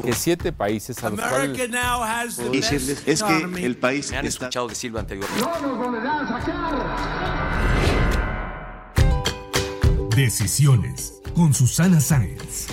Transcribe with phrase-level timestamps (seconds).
[0.00, 3.76] Que siete países a los America cuales now has the decirles best es que el
[3.76, 5.44] país Me han está escuchado decirlo anteriormente.
[5.44, 7.46] No nos volverán a sacar.
[10.16, 12.66] Decisiones con Susana Sáenz.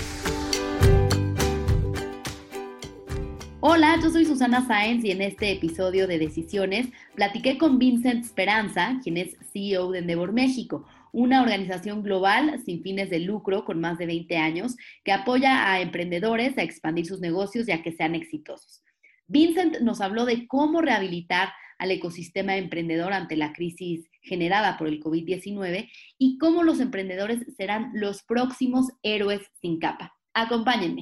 [3.60, 9.00] Hola, yo soy Susana Sáenz y en este episodio de Decisiones platiqué con Vincent Esperanza,
[9.02, 13.98] quien es CEO de Endeavor México, una organización global sin fines de lucro con más
[13.98, 18.16] de 20 años que apoya a emprendedores a expandir sus negocios y a que sean
[18.16, 18.82] exitosos.
[19.28, 25.00] Vincent nos habló de cómo rehabilitar al ecosistema emprendedor ante la crisis generada por el
[25.00, 30.14] COVID-19 y cómo los emprendedores serán los próximos héroes sin capa.
[30.34, 31.00] Acompáñenme.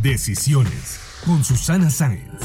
[0.00, 2.40] Decisiones con Susana Sáenz.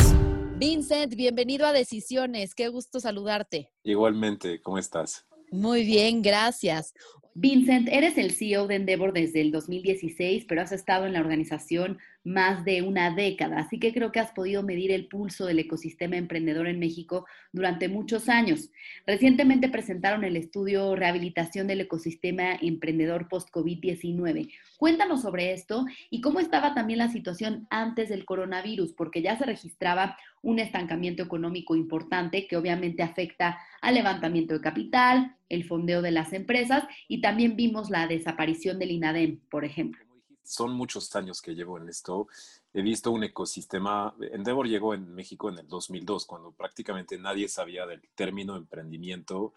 [0.57, 2.55] Vincent, bienvenido a Decisiones.
[2.55, 3.69] Qué gusto saludarte.
[3.83, 5.28] igualmente, ¿cómo estás?
[5.51, 6.93] Muy bien, gracias.
[7.33, 11.97] Vincent, eres el CEO de Endeavor desde el 2016, pero has estado en la organización
[12.29, 16.15] más de una década, así que creo que has podido medir el pulso del ecosistema
[16.15, 18.69] emprendedor en México durante muchos años.
[19.07, 24.53] Recientemente presentaron el estudio Rehabilitación del ecosistema emprendedor post-COVID-19.
[24.77, 29.45] Cuéntanos sobre esto y cómo estaba también la situación antes del coronavirus, porque ya se
[29.45, 36.11] registraba un estancamiento económico importante que obviamente afecta al levantamiento de capital, el fondeo de
[36.11, 40.08] las empresas y también vimos la desaparición del INADEM, por ejemplo.
[40.49, 42.27] Son muchos años que llevo en esto.
[42.73, 44.15] He visto un ecosistema.
[44.31, 49.53] Endeavor llegó en México en el 2002, cuando prácticamente nadie sabía del término emprendimiento.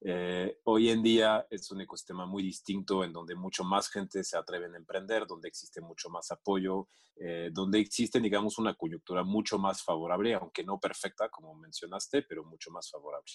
[0.00, 4.36] Eh, hoy en día es un ecosistema muy distinto en donde mucho más gente se
[4.36, 9.58] atreve a emprender, donde existe mucho más apoyo, eh, donde existe, digamos, una coyuntura mucho
[9.58, 13.30] más favorable, aunque no perfecta, como mencionaste, pero mucho más favorable.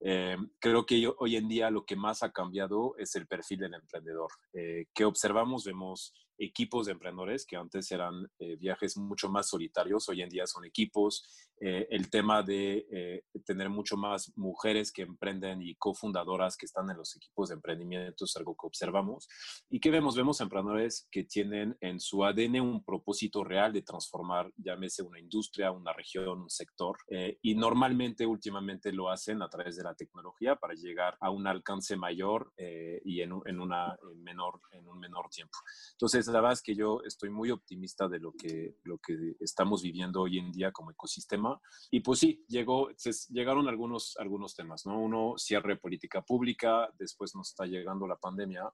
[0.00, 3.60] Eh, creo que yo, hoy en día lo que más ha cambiado es el perfil
[3.60, 4.30] del emprendedor.
[4.52, 5.64] Eh, ¿Qué observamos?
[5.64, 10.46] Vemos equipos de emprendedores que antes eran eh, viajes mucho más solitarios, hoy en día
[10.46, 11.24] son equipos.
[11.58, 16.90] Eh, el tema de eh, tener mucho más mujeres que emprenden y cofundadoras que están
[16.90, 19.26] en los equipos de emprendimiento es algo que observamos.
[19.70, 20.16] ¿Y qué vemos?
[20.16, 25.72] Vemos emprendedores que tienen en su ADN un propósito real de transformar, llámese una industria,
[25.72, 26.96] una región, un sector.
[27.08, 31.46] eh, y normalmente, últimamente lo hacen a través de la tecnología para llegar a un
[31.46, 35.58] alcance mayor eh, y en, en una en menor, en un menor tiempo.
[35.92, 39.82] Entonces, la verdad es que yo estoy muy optimista de lo que, lo que estamos
[39.82, 41.60] viviendo hoy en día como ecosistema.
[41.90, 44.98] Y pues sí, llegó, se- llegaron algunos, algunos temas, ¿no?
[45.00, 48.64] Uno, cierre política pública, después nos está llegando la pandemia,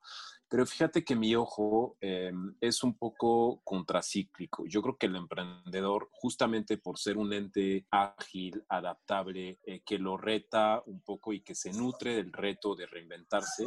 [0.49, 4.65] pero fíjate que mi ojo eh, es un poco contracíclico.
[4.67, 10.17] Yo creo que el emprendedor, justamente por ser un ente ágil, adaptable, eh, que lo
[10.17, 13.67] reta un poco y que se nutre del reto de reinventarse,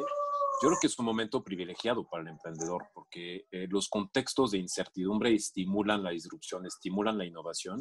[0.59, 4.59] yo creo que es un momento privilegiado para el emprendedor porque eh, los contextos de
[4.59, 7.79] incertidumbre estimulan la disrupción, estimulan la innovación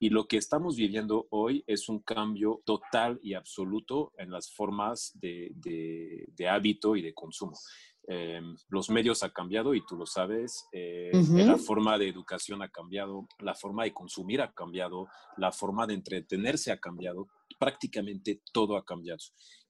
[0.00, 5.12] y lo que estamos viviendo hoy es un cambio total y absoluto en las formas
[5.14, 7.56] de, de- de hábito y de consumo.
[8.08, 11.38] Eh, los medios han cambiado y tú lo sabes, eh, Ujú.
[11.38, 15.08] la forma de educación ha cambiado, la forma de consumir ha cambiado,
[15.38, 17.26] la forma de entretenerse ha cambiado,
[17.58, 19.18] prácticamente todo ha cambiado.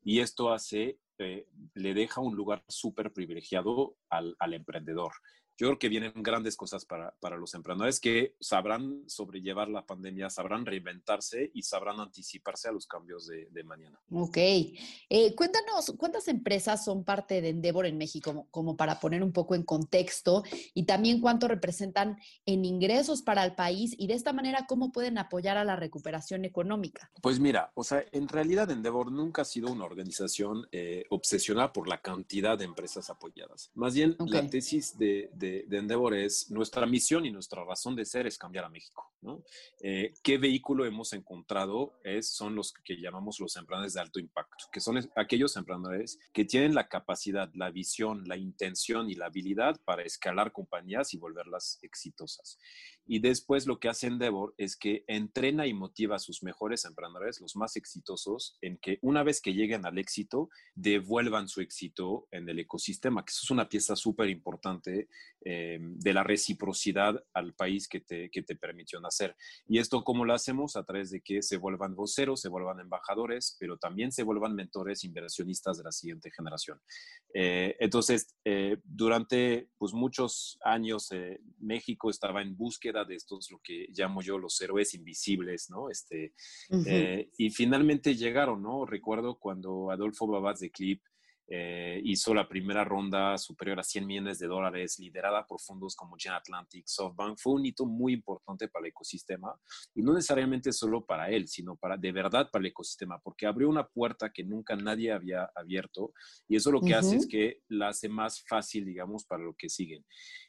[0.04, 5.12] Y esto hace, eh, le deja un lugar súper privilegiado al, al emprendedor.
[5.58, 10.28] Yo creo que vienen grandes cosas para, para los emprendedores que sabrán sobrellevar la pandemia,
[10.28, 13.98] sabrán reinventarse y sabrán anticiparse a los cambios de, de mañana.
[14.10, 14.36] Ok.
[14.36, 18.30] Eh, cuéntanos, ¿cuántas empresas son parte de Endeavor en México?
[18.30, 20.42] Como, como para poner un poco en contexto
[20.74, 25.16] y también cuánto representan en ingresos para el país y de esta manera cómo pueden
[25.16, 27.10] apoyar a la recuperación económica.
[27.22, 31.88] Pues mira, o sea, en realidad Endeavor nunca ha sido una organización eh, obsesionada por
[31.88, 33.70] la cantidad de empresas apoyadas.
[33.74, 38.04] Más bien, la tesis de, de- de Endeavor es nuestra misión y nuestra razón de
[38.04, 39.12] ser es cambiar a México.
[39.26, 39.42] ¿No?
[39.82, 41.98] Eh, ¿Qué vehículo hemos encontrado?
[42.04, 44.66] Es, son los que llamamos los emprendedores de alto impacto.
[44.72, 49.80] que son aquellos emprendedores que tienen la capacidad, la visión, la intención y la habilidad
[49.84, 52.58] para escalar compañías y volverlas exitosas.
[53.08, 57.40] Y después lo que hace Endeavor es que entrena y motiva a sus mejores emprendedores,
[57.40, 62.48] los más exitosos, en que una vez que lleguen al éxito, devuelvan su éxito en
[62.48, 65.08] el ecosistema, que eso es una pieza súper importante
[65.44, 69.15] eh, de la reciprocidad al país que te, que te permitió nacer.
[69.66, 70.76] Y esto, ¿cómo lo hacemos?
[70.76, 75.04] A través de que se vuelvan voceros, se vuelvan embajadores, pero también se vuelvan mentores,
[75.04, 76.80] inversionistas de la siguiente generación.
[77.34, 81.10] Eh, entonces, eh, durante pues, muchos años,
[81.58, 85.90] México estaba en búsqueda de estos, lo que llamo yo los héroes invisibles, ¿no?
[85.90, 86.34] Este,
[86.86, 88.86] eh, y finalmente llegaron, ¿no?
[88.86, 91.02] Recuerdo cuando Adolfo Babaz de Clip
[91.48, 96.16] eh, hizo la primera ronda superior a 100 millones de dólares, liderada por fondos como
[96.18, 99.54] Gen Atlantic, SoftBank, fue un hito muy importante para el ecosistema
[99.94, 103.68] y no necesariamente solo para él, sino para de verdad para el ecosistema, porque abrió
[103.68, 106.12] una puerta que nunca nadie había abierto
[106.48, 109.68] y eso lo que hace es que la hace más fácil, digamos, para lo que
[109.68, 110.04] siguen.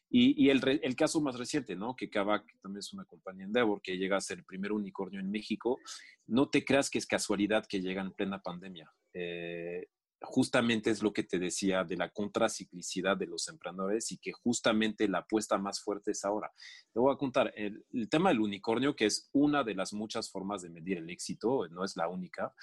[0.10, 1.94] Y, el, el, caso más reciente, ¿no?
[1.94, 5.30] Que Kavak también es una compañía Endeavor que llega a ser el primer unicornio en
[5.30, 5.80] México.
[6.28, 8.90] No te creas que es casualidad que llega en plena pandemia.
[9.14, 9.86] Eh,
[10.22, 15.08] justamente es lo que te decía de la contraciclicidad de los emprendedores y que justamente
[15.08, 16.52] la apuesta más fuerte es ahora.
[16.92, 20.62] Te voy a contar el, tema del unicornio, que es una de las muchas formas
[20.62, 22.54] de medir el éxito, no es la única,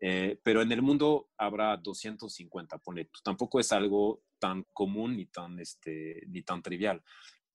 [0.00, 5.58] eh, pero en el mundo habrá 250, pone, tampoco es algo tan común ni tan,
[5.58, 7.02] este, ni tan trivial.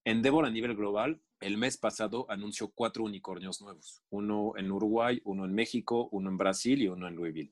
[0.03, 5.45] Endeavor a nivel global, el mes pasado anunció cuatro unicornios nuevos, uno en Uruguay, uno
[5.45, 7.51] en México, uno en Brasil y uno en Louisville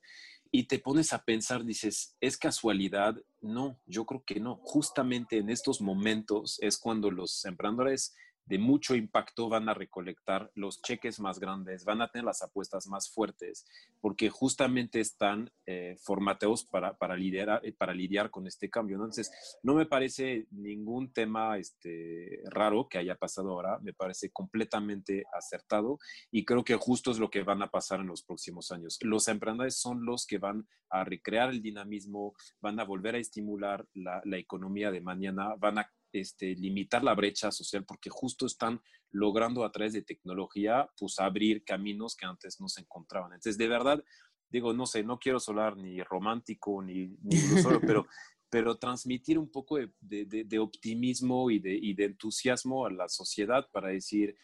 [0.56, 3.16] y te pones a pensar, dices, ¿es casualidad?
[3.40, 4.60] No, yo creo que no.
[4.62, 8.14] Justamente en estos momentos es cuando los emprendedores
[8.46, 12.86] de mucho impacto van a recolectar los cheques más grandes, van a tener las apuestas
[12.86, 13.66] más fuertes,
[14.00, 18.96] porque justamente están eh, formateados para, para, liderar, eh, para lidiar con este cambio.
[18.96, 19.30] Entonces,
[19.62, 25.98] no me parece ningún tema este, raro que haya pasado ahora, me parece completamente acertado
[26.30, 28.98] y creo que justo es lo que van a pasar en los próximos años.
[29.02, 33.86] Los emprendedores son los que van a recrear el dinamismo, van a volver a estimular
[33.94, 38.80] la, la economía de mañana, van a este, limitar la brecha social porque justo están
[39.10, 43.32] logrando a través de tecnología pues abrir caminos que antes no se encontraban.
[43.32, 44.04] Entonces, de verdad,
[44.48, 47.36] digo, no sé, no quiero sonar ni romántico ni, ni
[47.96, 48.06] pero,
[48.48, 53.68] pero transmitir un poco de, de, optimismo y de, y de entusiasmo a la sociedad
[53.72, 54.36] para decir,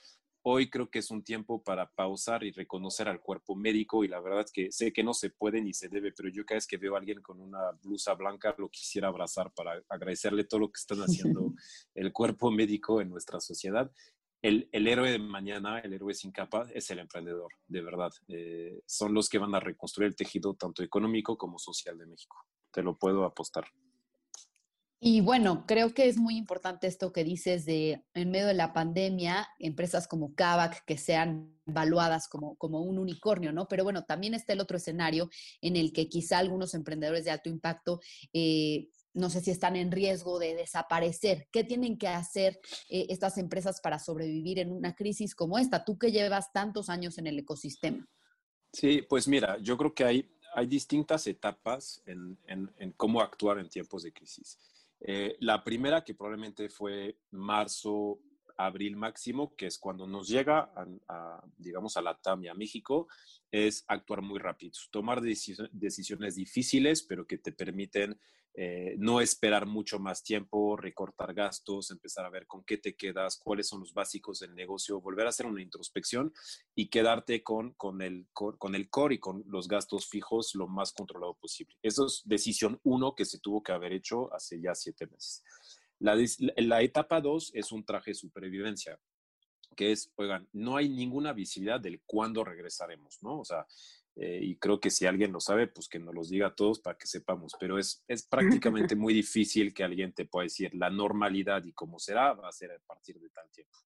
[0.43, 4.21] hoy creo que es un tiempo para pausar y reconocer al cuerpo médico y la
[4.21, 6.67] verdad es que sé que no se puede ni se debe, pero yo cada vez
[6.67, 10.69] que veo a alguien con una blusa blanca lo quisiera abrazar para agradecerle todo lo
[10.71, 11.53] que están haciendo
[11.95, 13.91] el cuerpo médico en nuestra sociedad.
[14.43, 18.11] El, el, héroe de mañana, el héroe sin capa, es el emprendedor, de verdad.
[18.29, 22.47] Eh, son los que van a reconstruir el tejido tanto económico como social de México.
[22.71, 23.67] Te lo puedo apostar.
[25.03, 28.75] Y bueno, creo que es muy importante esto que dices de, en medio de la
[28.75, 33.67] pandemia, empresas como Kavak que sean valuadas como, como un unicornio, ¿no?
[33.67, 35.31] Pero bueno, también está el otro escenario
[35.63, 38.01] en el que quizá algunos emprendedores de alto impacto
[38.35, 41.49] eh, no sé si están en riesgo de desaparecer.
[41.51, 42.61] ¿Qué tienen que hacer
[42.91, 45.83] eh, estas empresas para sobrevivir en una crisis como esta?
[45.83, 48.07] Tú que llevas tantos años en el ecosistema.
[48.73, 53.69] Sí, pues mira, yo creo que hay, hay distintas etapas en, en cómo actuar en
[53.69, 54.59] tiempos de crisis.
[55.01, 58.21] Eh, la primera que probablemente fue marzo,
[58.57, 60.71] abril máximo, que es cuando nos llega,
[61.09, 63.09] a, digamos, a la TAM y a México,
[63.51, 68.19] es actuar muy rápido, tomar decisiones difíciles, pero que te permiten
[68.55, 73.39] eh, no esperar mucho más tiempo, recortar gastos, empezar a ver con qué te quedas,
[73.39, 76.33] cuáles son los básicos del negocio, volver a hacer una introspección
[76.75, 80.93] y quedarte con, con, el, con el core y con los gastos fijos lo más
[80.93, 81.77] controlado posible.
[81.83, 85.45] Eso es decisión uno que se tuvo que haber hecho hace ya siete meses.
[86.01, 86.17] La,
[86.57, 88.99] la etapa dos es un traje de supervivencia
[89.81, 93.41] que es, oigan, no hay ninguna visibilidad del cuándo regresaremos, ¿no?
[93.41, 93.67] O sea,
[94.15, 96.81] eh, y creo que si alguien lo sabe, pues que nos los diga a todos
[96.81, 100.91] para que sepamos, pero es, es prácticamente muy difícil que alguien te pueda decir la
[100.91, 103.79] normalidad y cómo será, va a ser a partir de tal tiempo.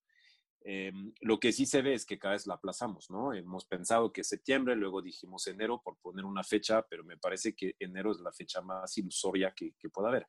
[0.65, 3.33] Em, lo que sí se ve es que cada vez la aplazamos, ¿no?
[3.33, 7.73] Hemos pensado que septiembre, luego dijimos enero por poner una fecha, pero me parece que
[7.79, 10.27] enero es la fecha más ilusoria que, que pueda haber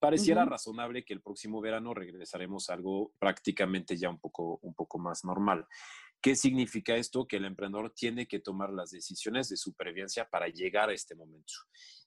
[0.00, 4.98] pareciera razonable que el próximo verano regresaremos a algo prácticamente ya un poco, un poco
[4.98, 5.66] más normal.
[6.20, 7.26] ¿Qué significa esto?
[7.26, 11.52] Que el emprendedor tiene que tomar las decisiones de supervivencia para llegar a este momento.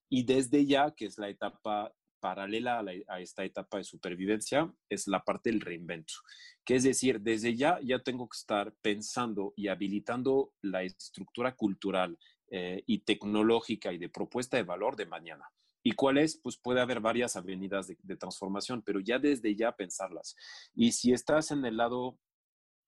[0.09, 4.73] Y desde ya, que es la etapa paralela a, la, a, esta etapa de supervivencia
[4.89, 6.13] es la parte del reinvento,
[6.63, 12.17] que es decir, desde ya ya tengo que estar pensando y habilitando la estructura cultural
[12.49, 15.49] eh, y tecnológica y de propuesta de valor de mañana.
[15.83, 16.39] ¿Y cuál es?
[16.41, 20.35] Pues puede haber varias avenidas de, transformación, pero ya desde ya pensarlas.
[20.73, 22.17] Y si estás en el lado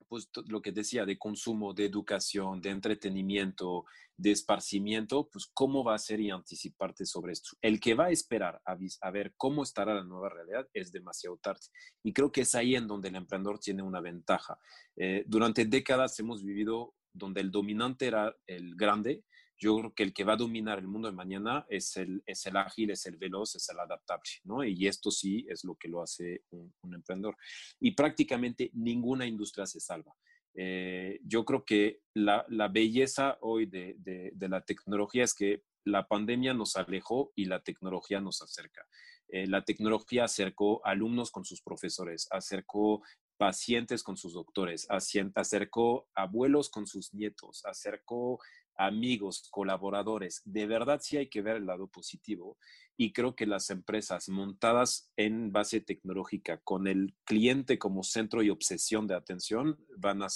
[0.08, 3.86] pues lo que decía, de consumo, de educación, de entretenimiento,
[4.16, 7.58] de esparcimiento, pues cómo va a ser y anticiparte sobre esto.
[7.60, 11.38] El que va a esperar a, a, ver cómo estará la nueva realidad es demasiado
[11.38, 11.66] tarde.
[12.04, 14.60] Y creo que es ahí en donde el emprendedor tiene una ventaja.
[14.96, 19.24] Eh, durante décadas hemos vivido donde el dominante era el grande
[19.58, 22.46] yo creo que el que va a dominar el mundo de mañana es el, es
[22.46, 24.64] el ágil, es el veloz, es el adaptable, ¿no?
[24.64, 27.38] Y esto sí es lo que lo hace un, emprendedor.
[27.80, 30.14] Y prácticamente ninguna industria se salva.
[30.54, 35.64] Eh, yo creo que la, la belleza hoy de, de, de, la tecnología es que
[35.84, 38.86] la pandemia nos alejó y la tecnología nos acerca.
[39.28, 43.02] Eh, la tecnología acercó alumnos con sus profesores, acercó
[43.38, 48.40] pacientes con sus doctores, acercó abuelos con sus nietos, acercó
[48.78, 50.42] amigos, colaboradores.
[50.46, 52.58] De verdad sí hay que ver el lado positivo
[52.98, 58.50] y creo que las empresas montadas en base tecnológica con el cliente como centro y
[58.50, 60.28] obsesión de atención van a,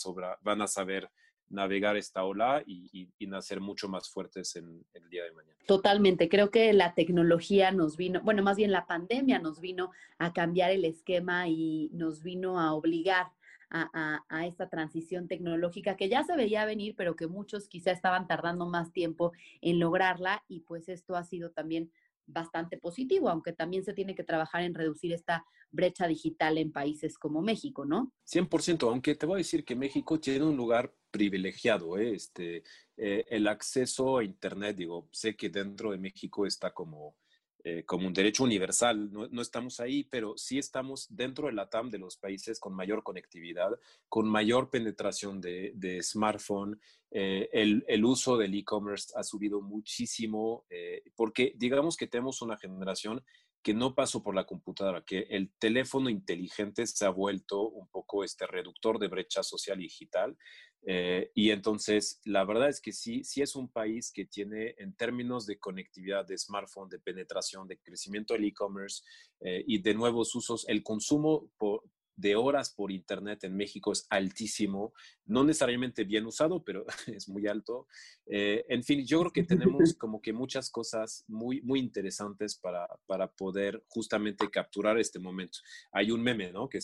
[0.42, 1.10] van a saber
[1.50, 5.56] navegar esta ola y, y, nacer mucho más fuertes en, el día de mañana.
[5.66, 10.34] Totalmente, creo que la tecnología nos vino, bueno, más bien la pandemia nos vino a
[10.34, 13.28] cambiar el esquema y nos vino a obligar
[13.70, 17.92] a, a, a, esta transición tecnológica que ya se veía venir, pero que muchos quizá
[17.92, 21.92] estaban tardando más tiempo en lograrla y pues esto ha sido también
[22.32, 27.18] bastante positivo, aunque también se tiene que trabajar en reducir esta brecha digital en países
[27.18, 28.12] como México, ¿no?
[28.26, 32.14] 100%, aunque te voy a decir que México tiene un lugar privilegiado, ¿eh?
[32.14, 32.64] este,
[32.98, 37.16] eh, el acceso a Internet, digo, sé que dentro de México está como
[37.64, 39.12] eh, como un derecho universal.
[39.12, 42.74] No, no, estamos ahí, pero sí estamos dentro de la TAM de los países con
[42.74, 43.72] mayor conectividad,
[44.08, 46.80] con mayor penetración de, de smartphone.
[47.12, 52.56] Eh, el, el, uso del e-commerce ha subido muchísimo eh, porque digamos que tenemos una
[52.56, 53.24] generación
[53.62, 58.24] que no pasó por la computadora, que el teléfono inteligente se ha vuelto un poco
[58.24, 60.38] este reductor de brecha social y digital.
[60.86, 64.94] Eh, y entonces, la verdad es que sí, sí es un país que tiene en
[64.94, 69.04] términos de conectividad, de smartphone, de penetración, de crecimiento del e-commerce
[69.42, 71.84] eh, y de nuevos usos, el consumo por,
[72.20, 74.94] de horas por Internet en México es altísimo,
[75.26, 77.88] no necesariamente bien usado, pero es muy alto.
[78.26, 82.88] Eh, en fin, yo creo que tenemos como que muchas cosas muy, muy interesantes para,
[83.06, 85.60] para poder justamente capturar este momento.
[85.94, 86.68] Hay un meme, ¿no?
[86.68, 86.80] Que,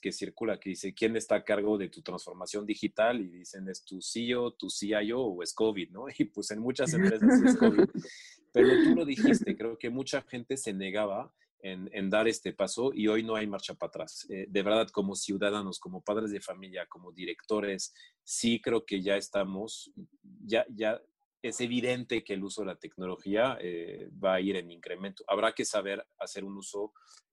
[0.00, 3.20] que circula que dice, ¿quién está a cargo de tu transformación digital?
[3.20, 6.06] Y dicen, ¿es tu CEO, tu CIO o es COVID, ¿no?
[6.18, 7.88] Y pues en muchas empresas es COVID.
[8.52, 12.92] Pero tú lo dijiste, creo que mucha gente se negaba en, en, dar este paso
[12.94, 14.26] y hoy no hay marcha para atrás.
[14.30, 19.16] Eh, de verdad, como ciudadanos, como padres de familia, como directores, sí creo que ya
[19.16, 21.00] estamos, ya, ya
[21.42, 25.24] es evidente que el uso de la tecnología eh, va a ir en incremento.
[25.26, 26.92] Habrá que saber hacer un uso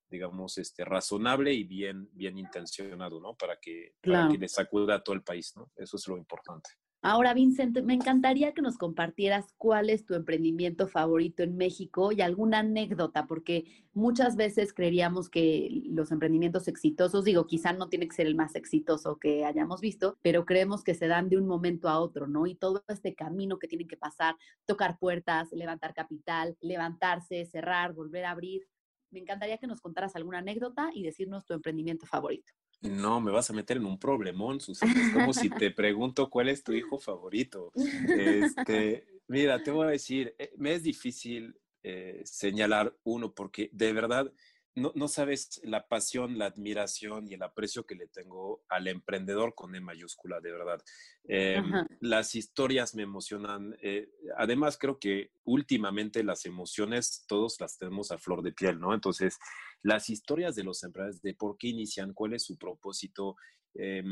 [0.10, 3.36] digamos, este, razonable y bien, bien intencionado, ¿no?
[3.36, 4.27] Para que, claro.
[4.27, 5.72] para que le sacuda a todo el país, ¿no?
[5.75, 6.69] Eso es lo importante.
[7.04, 12.22] Ahora, Vincent, me encantaría que nos compartieras cuál es tu emprendimiento favorito en México y
[12.22, 18.16] alguna anécdota, porque muchas veces creeríamos que los emprendimientos exitosos, digo, quizá no tiene que
[18.16, 21.88] ser el más exitoso que hayamos visto, pero creemos que se dan de un momento
[21.88, 22.48] a otro, ¿no?
[22.48, 24.36] Y todo este camino que tienen que pasar,
[24.66, 28.68] tocar puertas, levantar capital, levantarse, cerrar, volver a abrir.
[29.12, 32.51] Me encantaría que nos contaras alguna anécdota y decirnos tu emprendimiento favorito.
[32.81, 34.93] No, me vas a meter en un problemón, Susana.
[34.93, 37.72] Es como si te pregunto cuál es tu hijo favorito.
[38.07, 43.93] Este, mira, te voy a decir, eh, me es difícil eh, señalar uno porque de
[43.93, 44.31] verdad
[44.77, 49.55] no, no, sabes la pasión, la admiración y el aprecio que le tengo al emprendedor
[49.55, 50.79] con E mayúscula, de verdad.
[51.27, 51.62] Eh,
[52.00, 53.75] las historias me emocionan.
[53.81, 54.07] Eh,
[54.38, 58.93] además, creo que últimamente las emociones todos las tenemos a flor de piel, ¿no?
[58.93, 59.39] Entonces,
[59.81, 63.36] las historias de los emprendedores, de por qué inician, cuál es su propósito,
[63.74, 64.03] eh,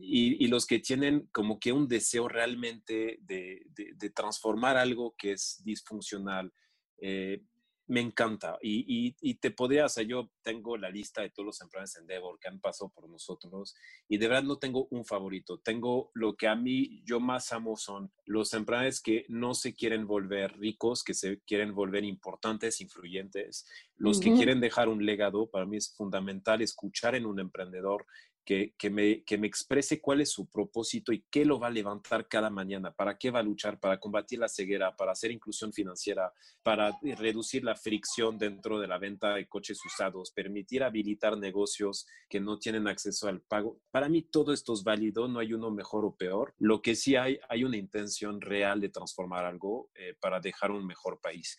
[0.00, 5.14] y, y, los que tienen como que un deseo realmente de, de, de transformar algo
[5.18, 6.52] que es disfuncional.
[7.04, 7.42] Eh,
[7.86, 8.58] me encanta.
[8.62, 11.96] Y, y, y, te podría, o sea, yo tengo la lista de todos los emprendedores
[11.96, 13.74] en Endeavor que han pasado por nosotros
[14.08, 15.58] y de verdad no tengo un favorito.
[15.58, 20.06] Tengo lo que a mí yo más amo son los emprendedores que no se quieren
[20.06, 24.24] volver ricos, que se quieren volver importantes, influyentes, los uh -huh.
[24.24, 25.50] que quieren dejar un legado.
[25.50, 28.06] Para mí es fundamental escuchar en un emprendedor
[28.44, 32.26] que, me, que me exprese cuál es su propósito y qué lo va a levantar
[32.28, 36.32] cada mañana, para qué va a luchar, para combatir la ceguera, para hacer inclusión financiera,
[36.62, 42.40] para reducir la fricción dentro de la venta de coches usados, permitir habilitar negocios que
[42.40, 43.78] no tienen acceso al pago.
[43.90, 46.54] Para mí todo esto es válido, no hay uno mejor o peor.
[46.58, 50.86] Lo que sí hay, hay una intención real de transformar algo eh, para dejar un
[50.86, 51.58] mejor país.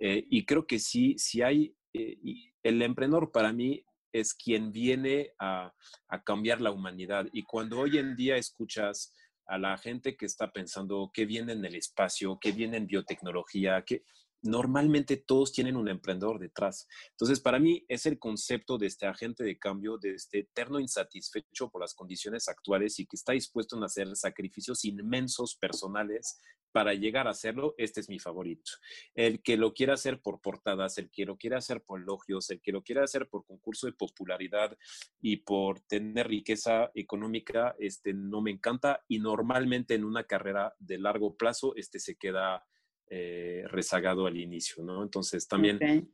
[0.00, 2.18] Eh, y creo que sí, sí hay, eh,
[2.62, 5.72] el emprendedor para mí es quien viene a,
[6.08, 7.26] a, cambiar la humanidad.
[7.32, 9.14] Y cuando hoy en día escuchas
[9.46, 13.84] a la gente que está pensando qué viene en el espacio, qué viene en biotecnología,
[13.84, 14.04] que
[14.42, 16.86] normalmente todos tienen un emprendedor detrás.
[17.10, 21.70] Entonces, para mí es el concepto de este agente de cambio, de este eterno insatisfecho
[21.70, 26.40] por las condiciones actuales y que está dispuesto a hacer sacrificios inmensos personales
[26.72, 28.72] para llegar a hacerlo, este es mi favorito.
[29.14, 32.60] El que lo quiera hacer por portadas, el que lo quiera hacer por elogios, el
[32.60, 34.76] que lo quiera hacer por concurso de popularidad
[35.20, 40.98] y por tener riqueza económica, este no me encanta y normalmente en una carrera de
[40.98, 42.64] largo plazo, este se queda
[43.12, 45.02] eh, rezagado al inicio, ¿no?
[45.02, 46.08] Entonces también okay.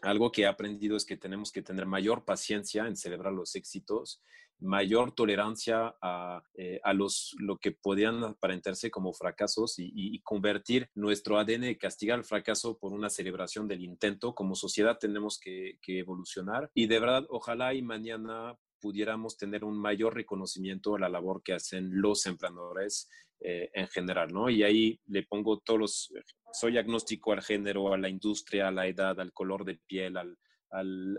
[0.00, 4.22] algo que he aprendido es que tenemos que tener mayor paciencia en celebrar los éxitos,
[4.58, 10.20] mayor tolerancia a, eh, a los, lo que podían aparentarse como fracasos y, y, y,
[10.20, 14.34] convertir nuestro ADN de castigar el fracaso por una celebración del intento.
[14.34, 19.78] Como sociedad tenemos que, que evolucionar y de verdad, ojalá y mañana pudiéramos tener un
[19.78, 23.08] mayor reconocimiento a la labor que hacen los emprendedores
[23.40, 24.48] eh, en general, ¿no?
[24.50, 26.12] Y ahí le pongo todos los,
[26.52, 30.36] soy agnóstico al género, a la industria, a la edad, al color de piel, al,
[30.70, 31.18] al,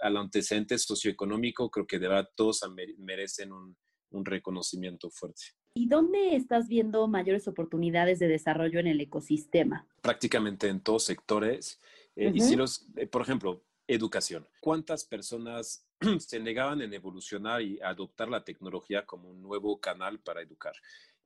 [0.00, 2.60] al antecedente socioeconómico, creo que de verdad todos
[2.98, 3.76] merecen un,
[4.10, 5.42] un reconocimiento fuerte.
[5.74, 9.86] ¿Y dónde estás viendo mayores oportunidades de desarrollo en el ecosistema?
[10.02, 11.80] Prácticamente en todos sectores.
[12.16, 12.36] Eh, uh -huh.
[12.36, 14.48] Y si los, eh, por ejemplo, educación.
[14.60, 15.86] ¿Cuántas personas
[16.18, 20.74] se negaban en evolucionar y adoptar la tecnología como un nuevo canal para educar?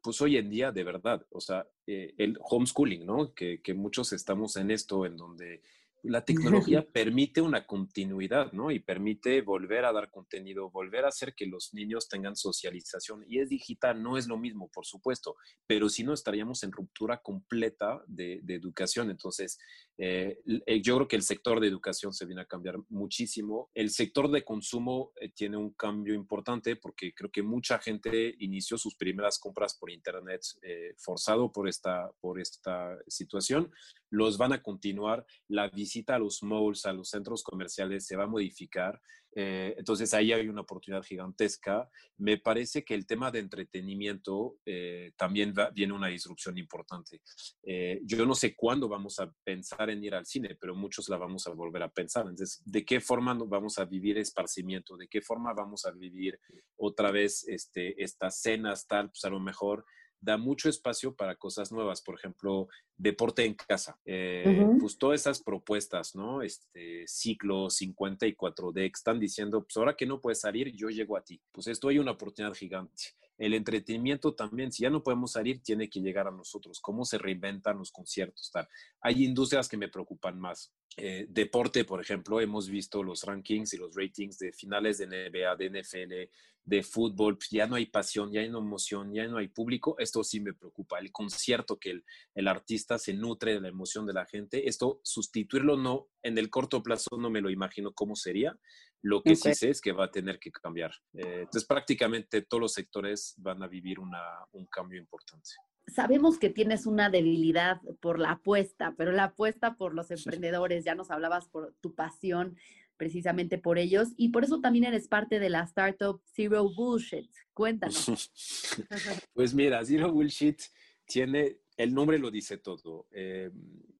[0.00, 3.32] Pues hoy en día, de verdad, o sea, eh, el homeschooling, ¿no?
[3.32, 5.62] Que, que, muchos estamos en esto, en donde
[6.04, 6.24] la
[6.64, 8.70] tecnología permite una continuidad, ¿no?
[8.70, 13.24] Y permite volver a dar contenido, volver a hacer que los niños tengan socialización.
[13.26, 15.36] Y es digital, no es lo mismo, por supuesto,
[15.66, 19.10] pero si no estaríamos en ruptura completa de, de educación.
[19.10, 19.58] Entonces,
[19.96, 20.40] eh,
[20.82, 23.70] yo creo que el sector de educación se viene a cambiar muchísimo.
[23.74, 28.76] El sector de consumo eh, tiene un cambio importante porque creo que mucha gente inició
[28.76, 33.70] sus primeras compras por Internet eh, forzado por esta, por esta situación.
[34.14, 35.26] Los van a continuar.
[35.48, 39.00] La visita a los malls, a los centros comerciales se va a modificar.
[39.36, 41.90] Eh, entonces ahí hay una oportunidad gigantesca.
[42.18, 47.20] Me parece que el tema de entretenimiento eh, también va, viene una disrupción importante.
[47.64, 51.16] Eh, yo no sé cuándo vamos a pensar en ir al cine, pero muchos la
[51.16, 52.22] vamos a volver a pensar.
[52.22, 54.96] Entonces, ¿de qué forma vamos a vivir esparcimiento?
[54.96, 56.38] ¿De qué forma vamos a vivir
[56.76, 59.08] otra vez este, estas cenas tal?
[59.08, 59.84] Pues a lo mejor
[60.24, 63.98] da mucho espacio para cosas nuevas, por ejemplo, deporte en casa.
[64.04, 64.80] Eh, uh -huh.
[64.80, 66.42] Pues todas esas propuestas, ¿no?
[66.42, 71.22] Este ciclo 54D que están diciendo, pues ahora que no puedes salir, yo llego a
[71.22, 71.40] ti.
[71.52, 73.14] Pues esto hay una oportunidad gigante.
[73.36, 76.80] El entretenimiento también, si ya no podemos salir, tiene que llegar a nosotros.
[76.80, 78.50] ¿Cómo se reinventan los conciertos?
[78.52, 78.68] Tal?
[79.00, 80.72] Hay industrias que me preocupan más.
[80.96, 85.56] Eh, deporte, por ejemplo, hemos visto los rankings y los ratings de finales de NBA,
[85.56, 86.30] de NFL,
[86.66, 89.96] de fútbol, pues ya no hay pasión, ya no hay emoción, ya no hay público,
[89.98, 90.98] esto sí me preocupa.
[90.98, 92.04] El concierto, que el,
[92.34, 96.48] el, artista se nutre de la emoción de la gente, esto sustituirlo no, en el
[96.48, 98.58] corto plazo no me lo imagino cómo sería,
[99.04, 99.36] lo que okay.
[99.36, 100.92] sí sé es que va a tener que cambiar.
[101.12, 105.50] Eh, entonces prácticamente todos los sectores van a vivir una, un cambio importante
[105.86, 110.94] sabemos que tienes una debilidad por la apuesta, pero la apuesta por los emprendedores, ya
[110.94, 112.56] nos hablabas por tu pasión
[112.96, 117.30] precisamente por ellos y por eso también eres parte de la startup Zero Bullshit.
[117.52, 118.06] Cuéntanos.
[119.34, 120.60] pues mira, Zero Bullshit
[121.04, 123.06] tiene, el nombre lo dice todo.
[123.12, 123.50] Eh,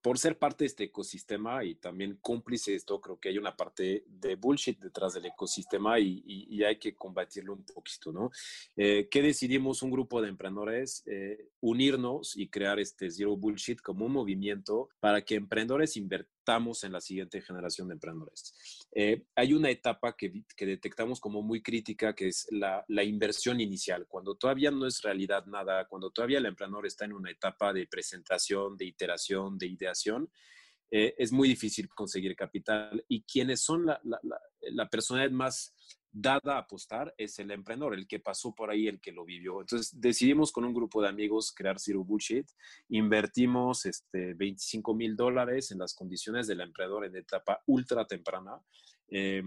[0.01, 3.57] por ser parte de este ecosistema y también cómplice de esto, creo que hay una
[3.57, 8.31] parte de bullshit detrás del ecosistema y, hay que combatirlo un poquito, ¿no?
[8.77, 11.03] Eh, ¿Qué decidimos un grupo de emprendedores?
[11.07, 15.97] Eh, unirnos y crear este Zero Bullshit como un movimiento para que emprendedores
[16.45, 18.55] insertamos en la siguiente generación de emprendedores.
[18.93, 23.61] Eh, hay una etapa que, que, detectamos como muy crítica, que es la, la, inversión
[23.61, 27.73] inicial, cuando todavía no es realidad nada, cuando todavía el emprendedor está en una etapa
[27.73, 30.31] de presentación, de iteración, de ideación.
[30.91, 34.21] Eh, es muy difícil conseguir capital y quienes son la, la,
[34.61, 35.74] la personalidad más
[36.15, 39.61] dada a apostar es el emprendedor, el que pasó por ahí, el que lo vivió.
[39.61, 42.49] Entonces decidimos con un grupo de amigos crear Zero Bullshit,
[42.89, 48.61] invertimos este, 25 mil dólares en las condiciones del emprendedor en etapa ultra temprana
[49.09, 49.43] eh,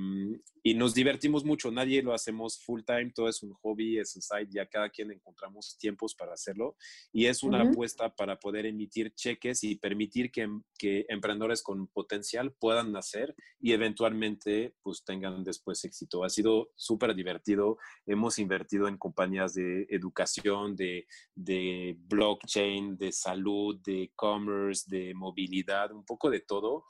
[0.64, 4.22] y nos divertimos mucho, nadie lo hacemos full time, todo es un hobby, es un
[4.22, 6.76] side, ya cada quien encontramos tiempos para hacerlo
[7.12, 7.72] y es una uh -huh.
[7.72, 13.72] apuesta para poder emitir cheques y permitir que, que, emprendedores con potencial puedan nacer y
[13.72, 16.24] eventualmente pues tengan después éxito.
[16.24, 23.80] Ha sido súper divertido, hemos invertido en compañías de educación, de, de blockchain, de salud,
[23.86, 26.84] de e-commerce, de movilidad, un poco de todo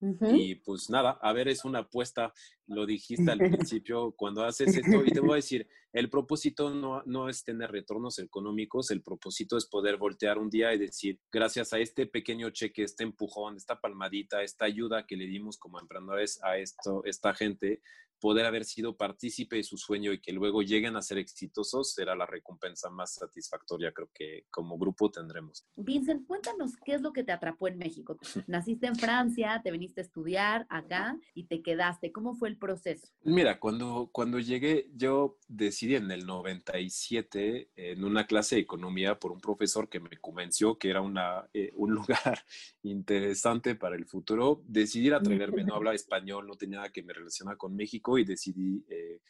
[0.00, 0.38] Uh -huh.
[0.38, 2.32] Y pues nada, a ver, es una apuesta,
[2.66, 3.38] lo dijiste al
[3.82, 7.70] principio, cuando haces esto, y te voy a decir, el propósito no, no es tener
[7.70, 12.50] retornos económicos, el propósito es poder voltear un día y decir, gracias a este pequeño
[12.50, 17.34] cheque, este empujón, esta palmadita, esta ayuda que le dimos como emprendedores a esto, esta
[17.34, 17.82] gente,
[18.20, 22.14] poder haber sido partícipe de su sueño y que luego lleguen a ser exitosos será
[22.14, 25.66] la recompensa más satisfactoria creo que como grupo tendremos.
[25.76, 28.18] Vincent, cuéntanos qué es lo que te atrapó en México.
[28.46, 32.12] Naciste en Francia, te viniste a estudiar acá y te quedaste.
[32.12, 33.08] ¿Cómo fue el proceso?
[33.22, 39.32] Mira, cuando, cuando llegué, yo decidí en el 97 en una clase de economía por
[39.32, 42.44] un profesor que me convenció que era una, eh, un lugar
[42.82, 47.56] interesante para el futuro, decidí atreverme, no hablaba español, no tenía nada que me relacionara
[47.56, 49.20] con México y decidí eh,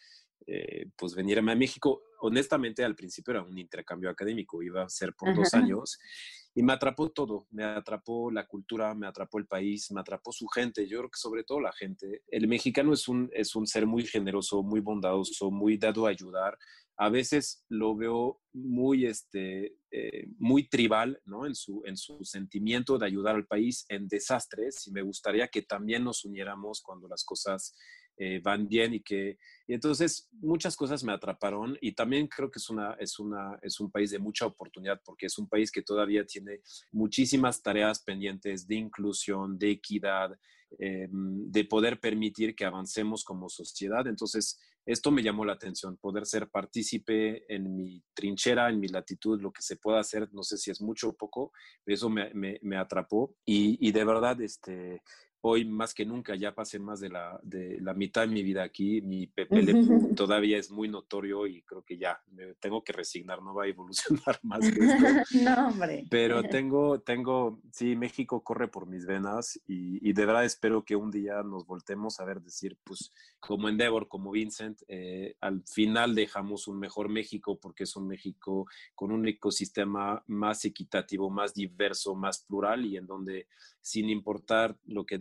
[0.46, 2.02] eh, pues venirme a México.
[2.20, 5.98] Honestamente, al principio era un intercambio académico, iba a ser por dos años
[6.54, 10.46] y me atrapó todo, me atrapó la cultura, me atrapó el país, me atrapó su
[10.48, 12.22] gente, yo creo que sobre todo la gente.
[12.28, 16.58] El mexicano es un, es un ser muy generoso, muy bondadoso, muy dado a ayudar.
[16.96, 21.46] A veces lo veo muy, este, eh, muy tribal ¿no?
[21.46, 25.62] en, su, en su sentimiento de ayudar al país en desastres y me gustaría que
[25.62, 27.74] también nos uniéramos cuando las cosas
[28.22, 32.58] eh, van bien y que y entonces muchas cosas me atraparon y también creo que
[32.58, 35.80] es, una, es, una, es un país de mucha oportunidad porque es un país que
[35.80, 36.60] todavía tiene
[36.92, 40.38] muchísimas tareas pendientes de inclusión, de equidad,
[40.78, 44.06] eh, de poder permitir que avancemos como sociedad.
[44.06, 49.40] Entonces, esto me llamó la atención, poder ser partícipe en mi trinchera, en mi latitud,
[49.40, 51.52] lo que se pueda hacer, no sé si es mucho o poco,
[51.84, 55.00] pero eso me, me, me atrapó y, y, de verdad, este,
[55.42, 58.62] hoy más que nunca, ya pasé más de la, de la mitad de mi vida
[58.62, 59.70] aquí, mi PPL
[60.16, 63.68] todavía es muy notorio y creo que ya me tengo que resignar, no va a
[63.68, 65.06] evolucionar más que esto.
[65.44, 66.04] no, hombre.
[66.10, 70.96] Pero tengo, tengo, sí, México corre por mis venas y, y, de verdad espero que
[70.96, 76.14] un día nos voltemos a ver decir, pues como Endeavor, como Vincent, eh, al final
[76.14, 82.14] dejamos un mejor México porque es un México con un ecosistema más equitativo, más diverso,
[82.14, 83.46] más plural y en donde
[83.80, 85.18] sin importar lo que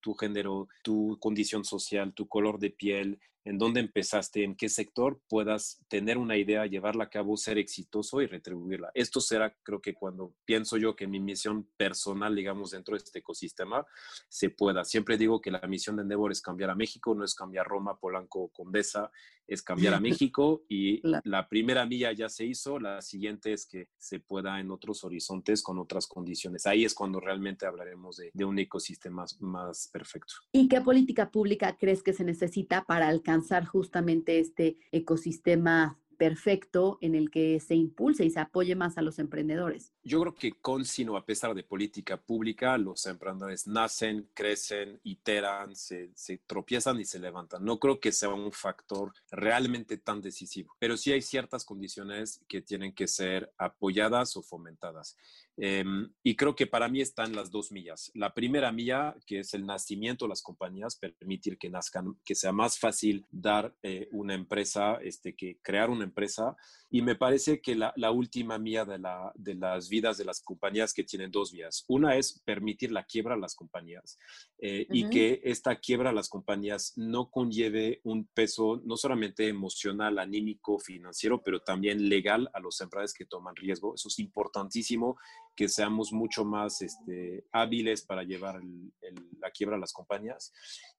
[0.00, 5.20] tu género, tu condición social, tu color de piel, en dónde empezaste, en qué sector,
[5.28, 8.90] puedas tener una idea, llevarla a cabo, ser exitoso y retribuirla.
[8.94, 13.20] Esto será, creo que cuando pienso yo que mi misión personal, digamos, dentro de este
[13.20, 13.86] ecosistema,
[14.28, 14.84] se pueda.
[14.84, 17.98] Siempre digo que la misión de Endeavor es cambiar a México, no es cambiar Roma,
[17.98, 19.10] Polanco, Condesa,
[19.46, 23.66] es cambiar a México y la, la primera milla ya se hizo, la siguiente es
[23.66, 26.66] que se pueda en otros horizontes con otras condiciones.
[26.66, 30.34] Ahí es cuando realmente hablaremos de, de un ecosistema más, más perfecto.
[30.52, 36.98] ¿Y qué política pública crees que se necesita para alcanzar alcanzar justamente este ecosistema perfecto
[37.00, 39.94] en el que se impulse y se apoye más a los emprendedores.
[40.02, 45.74] Yo creo que con sino a pesar de política pública, los emprendedores nacen, crecen, iteran,
[45.74, 47.64] se, se, tropiezan y se levantan.
[47.64, 52.60] No creo que sea un factor realmente tan decisivo, pero sí hay ciertas condiciones que
[52.60, 55.16] tienen que ser apoyadas o fomentadas.
[55.62, 55.84] Eh,
[56.22, 58.10] y creo que para mí están las dos millas.
[58.14, 62.52] La primera milla, que es el nacimiento de las compañías, permitir que nazcan, que sea
[62.52, 66.56] más fácil dar eh, una empresa, este, que crear una empresa.
[66.88, 70.40] Y me parece que la, la última mía de, la, de, las vidas de las
[70.40, 71.84] compañías que tienen dos vías.
[71.88, 74.18] Una es permitir la quiebra a las compañías
[74.58, 74.96] eh, uh -huh.
[74.96, 80.78] y que esta quiebra a las compañías no conlleve un peso no solamente emocional, anímico,
[80.78, 83.94] financiero, pero también legal a los empresarios que toman riesgo.
[83.94, 85.18] Eso es importantísimo
[85.56, 90.52] que seamos mucho más este, hábiles para llevar el, el, la quiebra a las compañías.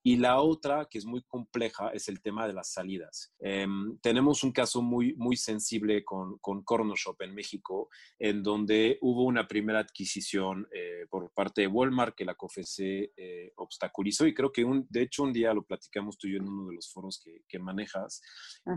[0.04, 3.34] Y la otra, que es muy compleja, es el tema de las salidas.
[3.40, 3.68] Eh,
[4.02, 9.24] tenemos un caso muy muy, sensible con, con Corner Shop en México, en donde hubo
[9.24, 14.52] una primera adquisición eh, por parte de Walmart que la COFESE eh, obstaculizó y creo
[14.52, 16.92] que un, de hecho un día lo platicamos tú y yo en uno de los
[16.92, 18.22] foros que, que manejas.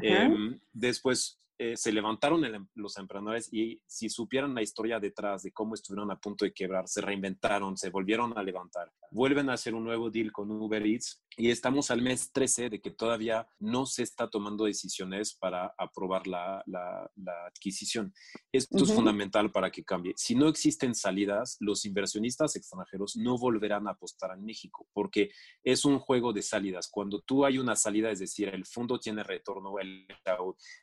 [0.03, 5.53] Em, después eh, se levantaron em, los emprendedores y si supieran la historia detrás de
[5.53, 9.73] cómo estuvieron a punto de quebrar, se reinventaron, se volvieron a levantar, vuelven a hacer
[9.77, 13.87] un nuevo deal con Uber Eats y estamos al mes 13 de que todavía no
[13.87, 17.09] se está tomando decisiones para aprobar la, la,
[17.47, 18.13] adquisición.
[18.53, 20.15] Esto es fundamental para que cambie.
[20.17, 25.31] Si no existen salidas, los inversionistas extranjeros no volverán a apostar en México porque
[25.63, 26.89] es un juego de salidas.
[26.89, 30.07] Cuando tú hay una salida, es decir, el fondo tiene retorno, el,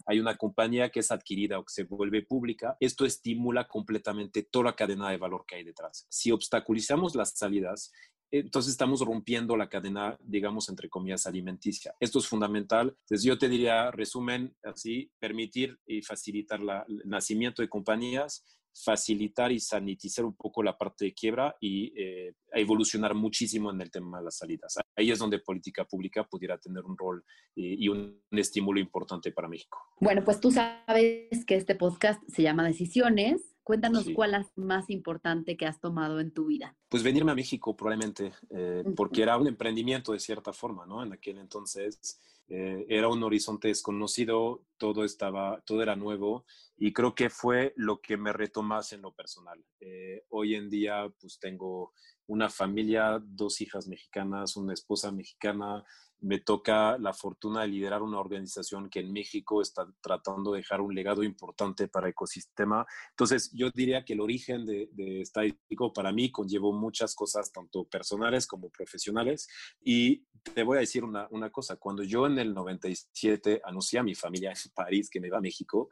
[0.05, 0.60] hay una compañía
[0.91, 5.17] que es adquirida o que se vuelve pública, esto estimula completamente toda la cadena de
[5.17, 6.05] valor que hay detrás.
[6.09, 7.91] Si obstaculizamos las salidas,
[8.31, 11.93] entonces estamos rompiendo la cadena, digamos, entre comillas, alimenticia.
[11.99, 12.95] Esto es fundamental.
[13.01, 19.59] Entonces yo te diría, resumen, así, permitir y facilitar el nacimiento de compañías, facilitar y
[19.59, 24.25] sanitizar un poco la parte de quiebra y eh, evolucionar muchísimo en el tema de
[24.25, 24.77] las salidas.
[24.95, 27.23] Ahí es donde política pública pudiera tener un rol
[27.55, 29.77] y, un, estímulo importante para México.
[29.99, 35.55] Bueno, pues tú sabes que este podcast se llama Decisiones Cuéntanos cuál es más importante
[35.55, 36.75] que has tomado en tu vida.
[36.89, 41.03] Pues venirme a México probablemente, eh, porque era un emprendimiento de cierta forma, ¿no?
[41.03, 42.19] En aquel entonces
[42.53, 46.45] eh, era un horizonte desconocido, todo estaba, todo era nuevo
[46.75, 49.63] y creo que fue lo que me retomase en lo personal.
[49.79, 51.93] Eh, hoy en día, pues tengo
[52.27, 55.83] una familia, dos hijas mexicanas, una esposa mexicana,
[56.21, 60.79] me toca la fortuna de liderar una organización que en México está tratando de dejar
[60.79, 62.85] un legado importante para el ecosistema.
[63.09, 67.85] Entonces, yo diría que el origen de, de Estadístico para mí conllevó muchas cosas, tanto
[67.85, 69.47] personales como profesionales.
[69.83, 74.03] Y te voy a decir una, una cosa, cuando yo en el 97 anuncié a
[74.03, 75.89] mi familia en París que me iba a México,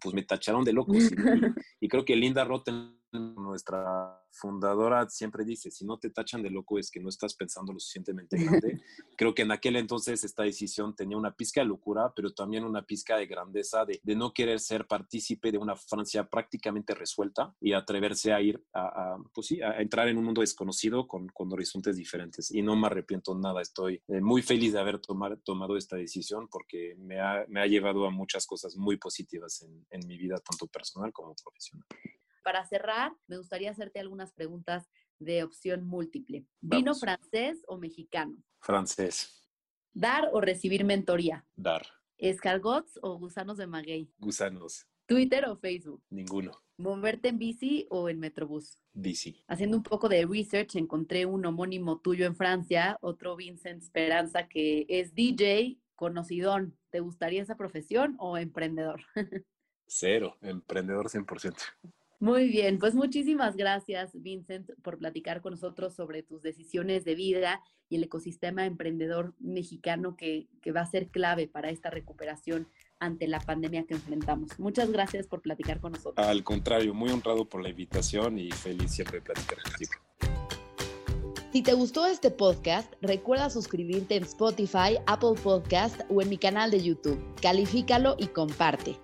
[0.00, 0.96] pues me tacharon de locos.
[0.96, 1.14] Y,
[1.80, 6.78] y creo que Linda Rotten nuestra fundadora siempre dice, si no te tachan de loco
[6.78, 8.80] es que no estás pensando lo suficientemente grande.
[9.16, 12.82] Creo que en aquel entonces esta decisión tenía una pizca de locura, pero también una
[12.82, 18.32] pizca de grandeza de, no querer ser partícipe de una Francia prácticamente resuelta y atreverse
[18.32, 22.50] a ir a, pues a entrar en un mundo desconocido con, con, horizontes diferentes.
[22.50, 26.94] Y no me arrepiento nada, estoy eh, muy feliz de haber tomado esta decisión porque
[26.98, 30.66] me ha, me ha, llevado a muchas cosas muy positivas en, en mi vida, tanto
[30.66, 31.84] personal como profesional
[32.48, 36.46] para cerrar, me gustaría hacerte algunas preguntas de opción múltiple.
[36.62, 38.36] ¿Vino francés o mexicano?
[38.60, 39.37] Francés.
[39.98, 41.44] ¿Dar o recibir mentoría?
[41.56, 41.84] Dar.
[42.18, 44.08] ¿Escargots o gusanos de maguey?
[44.20, 44.86] Gusanos.
[45.06, 46.04] ¿Twitter o Facebook?
[46.08, 46.52] Ninguno.
[46.76, 48.78] ¿Moverte en bici o en Metrobús?
[48.92, 49.42] Bici.
[49.48, 54.86] Haciendo un poco de research, encontré un homónimo tuyo en Francia, otro Vincent Esperanza, que
[54.88, 56.78] es DJ conocidón.
[56.90, 59.00] ¿Te gustaría esa profesión o emprendedor?
[59.88, 61.56] Cero, emprendedor 100%.
[62.20, 67.62] Muy bien, pues muchísimas gracias, Vincent, por platicar con nosotros sobre tus decisiones de vida
[67.88, 73.38] y el ecosistema emprendedor mexicano que, va a ser clave para esta recuperación ante la
[73.38, 74.58] pandemia que enfrentamos.
[74.58, 76.26] Muchas gracias por platicar con nosotros.
[76.26, 79.92] Al contrario, muy honrado por la invitación y feliz siempre de platicar contigo.
[81.52, 86.70] Si te gustó este podcast, recuerda suscribirte en Spotify, Apple Podcast o en mi canal
[86.70, 87.18] de YouTube.
[87.40, 88.96] Califícalo y comparte.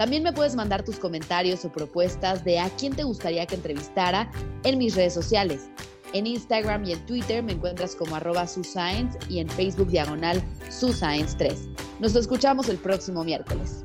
[0.00, 4.30] También me puedes mandar tus comentarios o propuestas de a quién te gustaría que entrevistara
[4.64, 5.68] en mis redes sociales.
[6.14, 11.54] En Instagram y en Twitter me encuentras como arroba suscience y en Facebook diagonal suscience3.
[12.00, 13.84] Nos escuchamos el próximo miércoles.